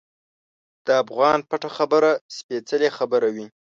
د 0.85 0.87
افغان 1.03 1.39
پټه 1.49 1.69
خبره 1.77 2.11
سپیڅلې 2.37 2.89
خبره 2.97 3.27
وي. 3.35 3.45